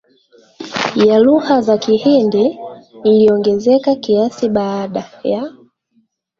ya 1.05 1.19
lugha 1.19 1.61
za 1.61 1.77
Kihindi 1.77 2.59
iliongezeka 3.03 3.95
kiasi 3.95 4.49
baada 4.49 5.11
ya 5.23 5.51